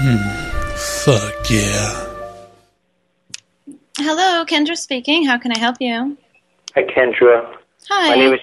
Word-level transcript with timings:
Fuck 0.00 1.50
yeah. 1.50 2.06
Hello, 3.98 4.46
Kendra 4.46 4.74
speaking. 4.74 5.26
How 5.26 5.36
can 5.36 5.52
I 5.52 5.58
help 5.58 5.76
you? 5.78 6.16
Hi, 6.74 6.84
Kendra. 6.84 7.54
Hi. 7.90 8.08
My 8.08 8.14
name 8.14 8.32
is 8.32 8.40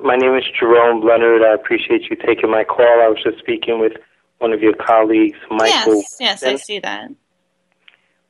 my 0.00 0.14
name 0.16 0.36
is 0.36 0.44
Jerome 0.58 1.04
Leonard. 1.04 1.42
I 1.42 1.54
appreciate 1.54 2.02
you 2.08 2.14
taking 2.16 2.50
my 2.52 2.62
call. 2.62 2.86
I 2.86 3.08
was 3.08 3.18
just 3.24 3.38
speaking 3.38 3.80
with 3.80 3.94
one 4.38 4.52
of 4.52 4.60
your 4.62 4.74
colleagues, 4.74 5.38
Michael. 5.50 5.96
Yes, 5.96 6.16
yes, 6.20 6.42
I 6.44 6.54
see 6.54 6.78
that. 6.78 7.10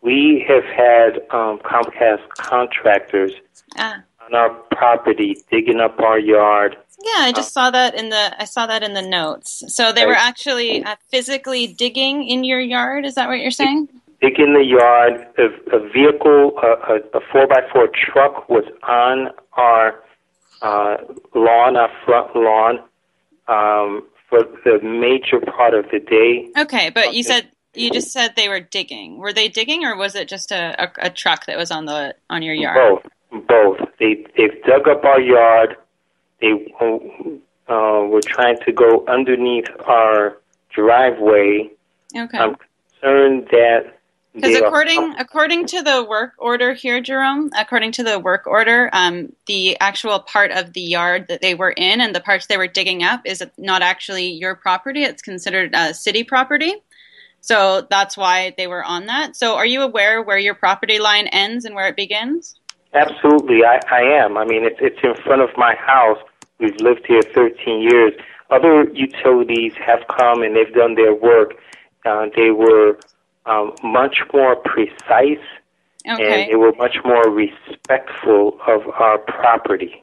We 0.00 0.42
have 0.48 0.64
had 0.64 1.16
um, 1.30 1.58
Comcast 1.58 2.26
contractors 2.38 3.32
Ah. 3.76 4.02
on 4.24 4.34
our 4.34 4.48
property 4.82 5.36
digging 5.48 5.78
up 5.78 5.96
our 6.00 6.18
yard. 6.18 6.76
Yeah, 7.04 7.20
I 7.28 7.32
just 7.32 7.52
saw 7.52 7.70
that 7.70 7.94
in 7.94 8.08
the 8.08 8.24
I 8.42 8.44
saw 8.44 8.66
that 8.66 8.82
in 8.82 8.94
the 8.94 9.02
notes. 9.02 9.62
So 9.68 9.92
they 9.92 10.06
were 10.06 10.20
actually 10.30 10.82
uh, 10.82 10.96
physically 11.08 11.68
digging 11.68 12.26
in 12.26 12.42
your 12.42 12.60
yard. 12.60 13.04
Is 13.04 13.14
that 13.14 13.28
what 13.28 13.38
you're 13.38 13.52
saying? 13.52 13.88
Digging 14.20 14.54
the 14.54 14.64
yard. 14.64 15.24
A, 15.38 15.76
a 15.76 15.88
vehicle, 15.88 16.58
a, 16.58 16.94
a, 16.94 17.18
a 17.18 17.20
four 17.30 17.46
by 17.46 17.60
four 17.72 17.88
truck, 17.94 18.48
was 18.48 18.64
on 18.82 19.30
our 19.52 20.02
uh, 20.62 20.96
lawn, 21.34 21.76
our 21.76 21.90
front 22.04 22.34
lawn, 22.34 22.80
um, 23.46 24.02
for 24.28 24.40
the 24.64 24.80
major 24.82 25.38
part 25.40 25.74
of 25.74 25.84
the 25.92 26.00
day. 26.00 26.50
Okay, 26.58 26.90
but 26.90 27.14
you 27.14 27.22
said 27.22 27.48
you 27.74 27.90
just 27.90 28.10
said 28.10 28.34
they 28.34 28.48
were 28.48 28.60
digging. 28.60 29.18
Were 29.18 29.32
they 29.32 29.48
digging, 29.48 29.84
or 29.84 29.96
was 29.96 30.16
it 30.16 30.28
just 30.28 30.50
a, 30.50 30.84
a, 30.84 31.06
a 31.06 31.10
truck 31.10 31.46
that 31.46 31.56
was 31.56 31.70
on 31.70 31.84
the 31.84 32.16
on 32.28 32.42
your 32.42 32.54
yard? 32.54 33.00
Both, 33.02 33.12
both. 33.48 33.78
They 33.98 34.26
they've 34.36 34.62
dug 34.64 34.88
up 34.88 35.04
our 35.04 35.20
yard. 35.20 35.76
They 36.40 36.52
uh, 36.80 38.06
were 38.08 38.20
trying 38.20 38.58
to 38.64 38.72
go 38.72 39.04
underneath 39.06 39.68
our 39.86 40.38
driveway. 40.70 41.70
Okay. 42.16 42.38
I'm 42.38 42.56
concerned 43.00 43.48
that 43.52 43.98
Because 44.34 44.52
they 44.52 44.60
are- 44.60 44.66
according 44.66 45.14
according 45.18 45.66
to 45.66 45.82
the 45.82 46.04
work 46.04 46.32
order 46.38 46.72
here, 46.74 47.00
Jerome, 47.00 47.50
according 47.56 47.92
to 47.92 48.02
the 48.02 48.18
work 48.18 48.46
order, 48.46 48.90
um, 48.92 49.32
the 49.46 49.78
actual 49.80 50.18
part 50.20 50.50
of 50.50 50.72
the 50.72 50.80
yard 50.80 51.26
that 51.28 51.40
they 51.40 51.54
were 51.54 51.70
in 51.70 52.00
and 52.00 52.14
the 52.14 52.20
parts 52.20 52.46
they 52.46 52.58
were 52.58 52.66
digging 52.66 53.02
up 53.02 53.22
is 53.24 53.42
not 53.56 53.82
actually 53.82 54.30
your 54.30 54.54
property. 54.54 55.04
It's 55.04 55.22
considered 55.22 55.74
uh, 55.74 55.92
city 55.92 56.24
property. 56.24 56.74
So 57.40 57.86
that's 57.90 58.16
why 58.16 58.54
they 58.56 58.68
were 58.68 58.84
on 58.84 59.06
that. 59.06 59.34
So 59.36 59.56
are 59.56 59.66
you 59.66 59.82
aware 59.82 60.22
where 60.22 60.38
your 60.38 60.54
property 60.54 61.00
line 61.00 61.26
ends 61.26 61.64
and 61.64 61.74
where 61.74 61.88
it 61.88 61.96
begins? 61.96 62.54
Absolutely, 62.94 63.64
I, 63.64 63.80
I 63.90 64.00
am. 64.02 64.36
I 64.36 64.44
mean, 64.44 64.64
it's 64.64 64.76
it's 64.80 64.98
in 65.02 65.14
front 65.24 65.40
of 65.42 65.50
my 65.56 65.74
house. 65.74 66.18
We've 66.58 66.76
lived 66.76 67.06
here 67.06 67.22
13 67.34 67.80
years. 67.82 68.12
Other 68.50 68.84
utilities 68.92 69.72
have 69.84 70.00
come 70.08 70.42
and 70.42 70.54
they've 70.54 70.72
done 70.74 70.94
their 70.94 71.14
work. 71.14 71.54
Uh, 72.04 72.26
they 72.36 72.50
were 72.50 72.98
um, 73.46 73.72
much 73.82 74.18
more 74.32 74.56
precise 74.56 75.38
Okay. 76.08 76.42
and 76.42 76.50
they 76.50 76.56
were 76.56 76.72
much 76.74 76.96
more 77.04 77.30
respectful 77.30 78.58
of 78.66 78.82
our 78.98 79.18
property. 79.18 80.02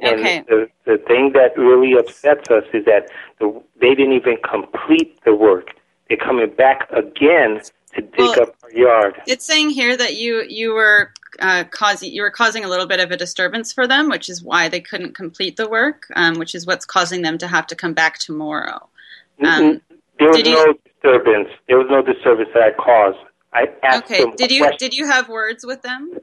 And 0.00 0.20
Okay. 0.20 0.42
the, 0.48 0.68
the 0.86 0.98
thing 0.98 1.32
that 1.34 1.56
really 1.58 1.94
upsets 1.98 2.48
us 2.50 2.64
is 2.72 2.84
that 2.86 3.10
the, 3.38 3.60
they 3.80 3.94
didn't 3.94 4.12
even 4.14 4.36
complete 4.48 5.18
the 5.24 5.34
work. 5.34 5.70
They're 6.08 6.16
coming 6.16 6.50
back 6.50 6.88
again 6.90 7.60
to 7.94 8.00
dig 8.00 8.12
Well, 8.18 8.42
up 8.42 8.54
our 8.62 8.72
yard. 8.72 9.20
It's 9.26 9.44
saying 9.44 9.70
here 9.70 9.96
that 9.96 10.16
you 10.16 10.44
you 10.48 10.72
were 10.72 11.12
uh, 11.40 11.64
causing 11.70 12.12
you 12.12 12.22
were 12.22 12.30
causing 12.30 12.64
a 12.64 12.68
little 12.68 12.86
bit 12.86 13.00
of 13.00 13.10
a 13.10 13.16
disturbance 13.16 13.72
for 13.72 13.86
them, 13.86 14.08
which 14.08 14.28
is 14.28 14.42
why 14.42 14.68
they 14.68 14.80
couldn't 14.80 15.14
complete 15.14 15.56
the 15.56 15.68
work, 15.68 16.06
um, 16.16 16.38
which 16.38 16.54
is 16.54 16.66
what's 16.66 16.84
causing 16.84 17.22
them 17.22 17.38
to 17.38 17.46
have 17.46 17.66
to 17.68 17.76
come 17.76 17.92
back 17.92 18.18
tomorrow. 18.18 18.88
Um, 19.44 19.80
There 20.18 20.28
was 20.28 20.38
you- 20.38 20.54
no 20.54 20.74
disturbance. 20.84 21.48
There 21.66 21.78
was 21.78 21.86
no 21.90 22.02
disturbance 22.02 22.50
that 22.54 22.62
I 22.62 22.72
caused. 22.72 23.18
I 23.52 23.68
asked 23.82 24.04
okay, 24.04 24.22
them 24.24 24.34
did 24.36 24.50
you 24.52 24.60
questions. 24.60 24.78
did 24.80 24.94
you 24.94 25.06
have 25.06 25.28
words 25.28 25.64
with 25.64 25.82
them? 25.82 26.18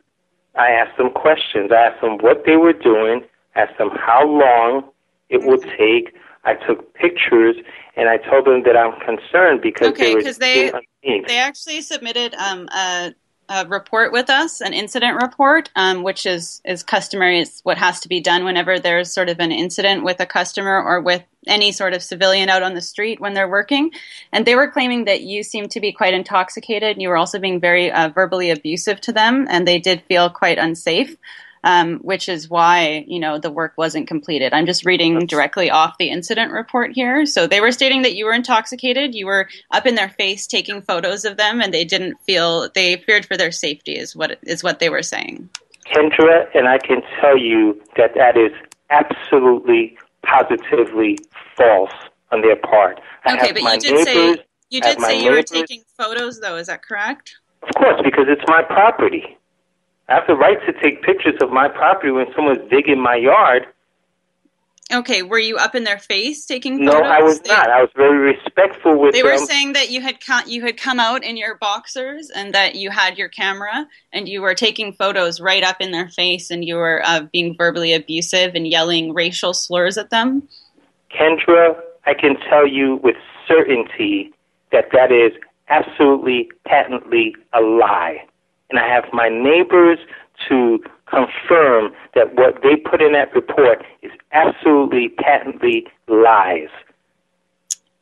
I 0.56 0.70
asked 0.72 0.98
them 0.98 1.12
questions. 1.12 1.72
I 1.72 1.88
asked 1.88 2.02
them 2.02 2.18
what 2.20 2.46
they 2.46 2.58
were 2.58 2.74
doing. 2.74 3.24
Asked 3.56 3.78
them 3.78 3.90
how 3.92 4.26
long 4.26 4.90
it 5.30 5.44
would 5.44 5.62
take. 5.78 6.16
I 6.46 6.54
took 6.54 6.94
pictures 6.94 7.56
and 7.98 8.08
I 8.08 8.18
told 8.18 8.46
them 8.46 8.64
that 8.64 8.78
I'm 8.78 8.94
concerned 9.02 9.62
because 9.62 9.90
Okay, 9.90 10.10
they 10.16 10.72
were 10.72 10.82
they- 11.02 11.22
They 11.28 11.38
actually 11.38 11.82
submitted 11.82 12.34
um, 12.36 12.68
a, 12.70 13.14
a 13.50 13.66
report 13.66 14.12
with 14.12 14.30
us, 14.30 14.62
an 14.62 14.74
incident 14.74 15.22
report, 15.22 15.70
um, 15.76 16.04
which 16.04 16.26
is 16.26 16.62
is 16.66 16.84
customary. 16.84 17.40
It's 17.40 17.62
what 17.64 17.78
has 17.78 18.02
to 18.02 18.10
be 18.10 18.20
done 18.20 18.44
whenever 18.44 18.80
there's 18.80 19.14
sort 19.14 19.30
of 19.30 19.40
an 19.40 19.52
incident 19.52 20.04
with 20.04 20.20
a 20.20 20.26
customer 20.26 20.82
or 20.82 21.02
with 21.02 21.24
any 21.46 21.72
sort 21.72 21.94
of 21.94 22.04
civilian 22.04 22.50
out 22.50 22.64
on 22.64 22.74
the 22.74 22.82
street 22.82 23.22
when 23.22 23.34
they're 23.34 23.48
working. 23.48 23.92
And 24.34 24.46
they 24.46 24.56
were 24.56 24.70
claiming 24.70 25.06
that 25.06 25.22
you 25.22 25.44
seemed 25.44 25.72
to 25.72 25.80
be 25.80 25.94
quite 25.94 26.14
intoxicated. 26.14 26.92
And 26.92 27.02
you 27.02 27.08
were 27.10 27.18
also 27.18 27.40
being 27.40 27.62
very 27.62 27.90
uh, 27.90 28.10
verbally 28.10 28.52
abusive 28.52 29.00
to 29.02 29.14
them, 29.14 29.48
and 29.50 29.66
they 29.66 29.80
did 29.80 30.04
feel 30.04 30.30
quite 30.30 30.58
unsafe. 30.58 31.16
Um, 31.64 32.00
which 32.00 32.30
is 32.30 32.50
why 32.50 33.04
you 33.08 33.20
know 33.20 33.40
the 33.40 33.52
work 33.52 33.74
wasn't 33.78 34.08
completed. 34.08 34.54
I'm 34.54 34.66
just 34.66 34.86
reading 34.86 35.26
directly 35.26 35.70
off 35.70 35.98
the 35.98 36.10
incident 36.10 36.52
report 36.52 36.92
here. 36.94 37.26
So 37.26 37.48
they 37.48 37.62
were 37.62 37.72
stating 37.72 38.04
that 38.04 38.16
you 38.16 38.26
were 38.26 38.34
intoxicated. 38.34 39.16
You 39.16 39.26
were 39.26 39.50
up 39.72 39.86
in 39.86 39.96
their 39.96 40.10
face 40.10 40.48
taking 40.48 40.82
photos 40.82 41.26
of 41.26 41.38
them, 41.38 41.62
and 41.62 41.74
they 41.74 41.84
didn't 41.84 42.18
feel 42.26 42.70
they 42.74 42.98
feared 42.98 43.26
for 43.26 43.38
their 43.38 43.52
safety. 43.52 43.98
Is 43.98 44.16
what 44.16 44.40
is 44.44 44.64
what 44.64 44.80
they 44.80 44.90
were 44.90 45.04
saying. 45.04 45.50
Kendra, 45.94 46.48
and 46.54 46.68
I 46.68 46.78
can 46.78 47.02
tell 47.22 47.38
you 47.38 47.82
that 47.96 48.14
that 48.16 48.38
is 48.38 48.52
absolutely, 48.90 49.98
positively 50.24 51.18
false 51.56 51.92
on 52.32 52.42
their 52.42 52.56
part. 52.56 53.00
I 53.26 53.36
Okay, 53.36 53.52
but 53.54 53.62
you 53.62 53.80
did 53.80 53.92
neighbors, 53.92 54.06
say 54.06 54.44
you 54.70 54.82
did 54.82 55.00
say 55.00 55.24
you 55.24 55.32
were 55.32 55.44
taking 55.44 55.84
photos, 55.98 56.40
though. 56.40 56.58
Is 56.58 56.68
that 56.68 56.84
correct? 56.84 57.36
Of 57.64 57.76
course, 57.76 58.02
because 58.04 58.26
it's 58.28 58.44
my 58.48 58.64
property. 58.64 59.37
I 60.10 60.16
have 60.16 60.28
the 60.28 60.36
right 60.36 60.58
to 60.66 60.74
take 60.82 61.02
pictures 61.04 61.36
of 61.42 61.52
my 61.52 61.68
property 61.68 62.12
when 62.12 62.28
someone's 62.36 62.70
digging 62.70 63.00
my 63.02 63.16
yard. 63.16 63.68
Okay, 64.94 65.22
were 65.22 65.38
you 65.40 65.58
up 65.58 65.76
in 65.76 65.84
their 65.84 66.00
face 66.00 66.46
taking 66.46 66.78
photos? 66.78 67.02
No. 67.02 67.06
I 67.06 67.22
was 67.22 67.42
They- 67.42 67.50
not. 67.50 67.70
I 67.70 67.82
was 67.82 67.90
very 67.94 68.18
respectful 68.20 68.98
with 68.98 69.12
They 69.14 69.22
them. 69.22 69.32
were 69.32 69.38
saying 69.38 69.74
that 69.74 69.90
you 69.90 70.00
had 70.00 70.26
co- 70.26 70.48
you 70.48 70.62
had 70.62 70.78
come 70.78 70.98
out 70.98 71.26
in 71.26 71.36
your 71.36 71.56
boxers 71.56 72.30
and 72.30 72.54
that 72.54 72.76
you 72.76 72.90
had 72.90 73.18
your 73.18 73.28
camera 73.28 73.86
and 74.14 74.30
you 74.30 74.42
were 74.42 74.56
taking 74.56 74.94
photos 74.94 75.42
right 75.42 75.62
up 75.62 75.82
in 75.82 75.92
their 75.92 76.08
face 76.08 76.50
and 76.52 76.64
you 76.64 76.76
were 76.76 77.02
uh, 77.04 77.22
being 77.34 77.54
verbally 77.58 77.92
abusive 77.94 78.56
and 78.56 78.66
yelling 78.66 79.14
racial 79.14 79.54
slurs 79.54 79.98
at 79.98 80.10
them. 80.10 80.48
Kendra, 81.12 81.76
I 82.06 82.14
can 82.14 82.38
tell 82.50 82.66
you 82.66 82.96
with 83.04 83.18
certainty 83.46 84.32
that 84.72 84.86
that 84.94 85.12
is 85.12 85.34
absolutely, 85.68 86.50
patently 86.66 87.36
a 87.52 87.60
lie. 87.60 88.26
And 88.70 88.80
I 88.80 88.88
have 88.88 89.06
my 89.14 89.30
neighbors 89.30 90.00
to 90.50 90.80
confirm 91.06 91.94
that 92.16 92.36
what 92.36 92.62
they 92.64 92.76
put 92.76 93.02
in 93.02 93.14
that 93.14 93.34
report 93.34 93.84
is 94.02 94.12
absolutely, 94.34 95.10
patently 95.10 95.88
lies. 96.08 96.70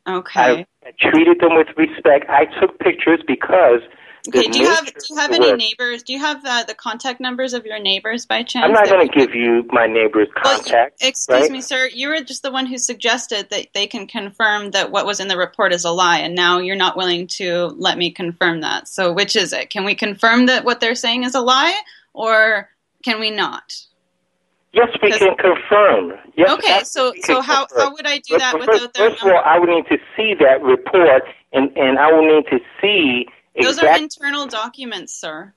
Okay. 0.08 0.40
I, 0.40 0.66
I 0.84 0.92
treated 0.98 1.40
them 1.40 1.56
with 1.56 1.68
respect. 1.76 2.28
I 2.28 2.46
took 2.60 2.78
pictures 2.78 3.20
because. 3.26 3.80
Okay. 4.28 4.48
Do 4.48 4.58
you 4.58 4.66
have 4.66 4.84
do 4.86 4.92
you 5.10 5.16
have 5.16 5.30
any 5.32 5.50
work- 5.50 5.58
neighbors? 5.58 6.02
Do 6.02 6.12
you 6.12 6.18
have 6.18 6.44
uh, 6.44 6.64
the 6.64 6.74
contact 6.74 7.20
numbers 7.20 7.52
of 7.52 7.64
your 7.66 7.78
neighbors 7.78 8.26
by 8.26 8.42
chance? 8.42 8.64
I'm 8.64 8.72
not 8.72 8.86
going 8.86 9.08
to 9.08 9.14
give 9.14 9.34
you 9.34 9.64
my 9.70 9.86
neighbor's 9.86 10.28
Well, 10.42 10.58
contact. 10.58 11.02
Excuse 11.02 11.42
right? 11.42 11.50
me, 11.50 11.60
sir. 11.60 11.88
You 11.92 12.08
were 12.08 12.20
just 12.20 12.42
the 12.42 12.50
one 12.50 12.66
who 12.66 12.78
suggested 12.78 13.50
that 13.50 13.68
they 13.74 13.86
can 13.86 14.06
confirm 14.06 14.70
that 14.72 14.90
what 14.90 15.06
was 15.06 15.20
in 15.20 15.28
the 15.28 15.36
report 15.36 15.72
is 15.72 15.84
a 15.84 15.90
lie, 15.90 16.18
and 16.18 16.34
now 16.34 16.58
you're 16.58 16.76
not 16.76 16.96
willing 16.96 17.26
to 17.28 17.66
let 17.76 17.98
me 17.98 18.10
confirm 18.10 18.60
that. 18.60 18.88
So, 18.88 19.12
which 19.12 19.36
is 19.36 19.52
it? 19.52 19.70
Can 19.70 19.84
we 19.84 19.94
confirm 19.94 20.46
that 20.46 20.64
what 20.64 20.80
they're 20.80 20.94
saying 20.94 21.24
is 21.24 21.34
a 21.34 21.40
lie, 21.40 21.74
or 22.12 22.68
can 23.04 23.20
we 23.20 23.30
not? 23.30 23.76
Yes, 24.72 24.88
we 25.02 25.10
can 25.10 25.34
confirm. 25.36 26.12
Yes, 26.36 26.50
okay, 26.50 26.80
so 26.84 27.14
so 27.22 27.40
how 27.40 27.64
confirm. 27.64 27.88
how 27.88 27.92
would 27.92 28.06
I 28.06 28.18
do 28.18 28.36
that 28.36 28.52
but 28.52 28.60
without 28.60 28.80
first, 28.80 28.94
their 28.94 29.10
first 29.10 29.22
of 29.22 29.28
all, 29.28 29.42
I 29.42 29.58
would 29.58 29.70
need 29.70 29.86
to 29.86 29.96
see 30.14 30.34
that 30.38 30.60
report, 30.62 31.22
and, 31.54 31.74
and 31.78 31.98
I 31.98 32.12
will 32.12 32.26
need 32.26 32.44
to 32.50 32.58
see 32.80 33.26
Those 33.60 33.78
are 33.78 33.96
internal 33.96 34.46
documents, 34.46 35.14
sir. 35.14 35.52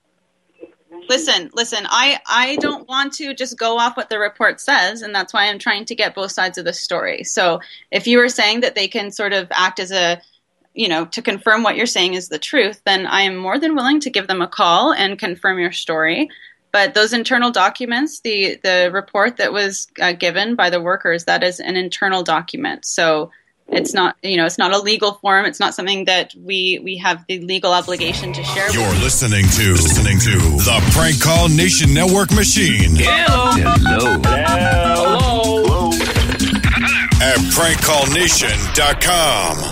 Listen, 1.08 1.50
listen. 1.54 1.86
I 1.88 2.20
I 2.28 2.56
don't 2.58 2.88
want 2.88 3.14
to 3.14 3.34
just 3.34 3.58
go 3.58 3.78
off 3.78 3.96
what 3.96 4.10
the 4.10 4.20
report 4.20 4.60
says, 4.60 5.02
and 5.02 5.14
that's 5.14 5.34
why 5.34 5.48
I'm 5.48 5.60
trying 5.60 5.86
to 5.86 5.96
get 5.96 6.16
both 6.16 6.32
sides 6.32 6.58
of 6.58 6.66
the 6.66 6.74
story. 6.74 7.24
So, 7.24 7.62
if 7.92 8.08
you 8.08 8.18
were 8.18 8.30
saying 8.30 8.62
that 8.62 8.76
they 8.76 8.88
can 8.88 9.12
sort 9.12 9.34
of 9.34 9.48
act 9.52 9.80
as 9.80 9.92
a 9.92 10.22
you 10.74 10.88
know, 10.88 11.06
to 11.06 11.22
confirm 11.22 11.64
what 11.64 11.76
you're 11.76 11.86
saying 11.86 12.14
is 12.14 12.30
the 12.30 12.40
truth, 12.40 12.82
then 12.86 13.06
I 13.06 13.24
am 13.24 13.36
more 13.36 13.60
than 13.60 13.76
willing 13.76 14.00
to 14.02 14.10
give 14.10 14.28
them 14.28 14.42
a 14.42 14.48
call 14.48 14.94
and 14.94 15.20
confirm 15.20 15.60
your 15.60 15.72
story. 15.72 16.30
But 16.72 16.94
those 16.94 17.14
internal 17.14 17.52
documents, 17.52 18.22
the 18.22 18.60
the 18.64 18.90
report 18.94 19.38
that 19.38 19.52
was 19.52 19.88
uh, 20.00 20.14
given 20.14 20.56
by 20.56 20.70
the 20.70 20.82
workers, 20.82 21.26
that 21.26 21.44
is 21.44 21.60
an 21.60 21.76
internal 21.76 22.24
document. 22.24 22.86
So 22.86 23.32
it's 23.72 23.94
not, 23.94 24.16
you 24.22 24.36
know, 24.38 24.46
it's 24.46 24.58
not 24.58 24.74
a 24.74 24.80
legal 24.80 25.14
form. 25.14 25.46
It's 25.46 25.60
not 25.60 25.76
something 25.76 26.06
that 26.06 26.34
we 26.36 26.80
we 26.84 26.98
have 26.98 27.24
the 27.28 27.40
legal 27.40 27.72
obligation 27.74 28.34
to 28.34 28.44
share. 28.44 28.72
You're 28.72 28.96
listening 28.96 29.48
to 29.50 29.74
listening 29.74 30.18
to 30.20 30.32
the 30.32 30.92
Prank 30.94 31.22
Call 31.22 31.50
Nation 31.50 31.94
Network 31.94 32.32
machine. 32.32 32.96
Hello. 32.96 33.52
Hello. 33.54 34.20
Hello. 34.26 35.92
At 37.22 37.38
prankcallnation.com. 37.52 39.69